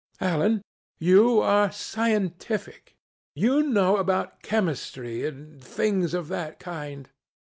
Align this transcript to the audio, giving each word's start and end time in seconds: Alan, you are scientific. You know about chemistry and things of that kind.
Alan, 0.19 0.63
you 0.97 1.39
are 1.41 1.71
scientific. 1.71 2.97
You 3.35 3.61
know 3.61 3.97
about 3.97 4.41
chemistry 4.41 5.27
and 5.27 5.63
things 5.63 6.15
of 6.15 6.27
that 6.29 6.57
kind. 6.57 7.07